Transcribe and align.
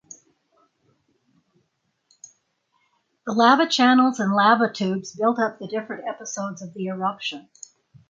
The 3.27 3.33
lava 3.33 3.67
channels 3.69 4.19
(and 4.19 4.33
lava 4.33 4.67
tubes) 4.73 5.15
built 5.15 5.37
up 5.37 5.59
the 5.59 5.67
different 5.67 6.07
episodes 6.07 6.63
of 6.63 6.73
the 6.73 6.87
eruption. 6.87 7.49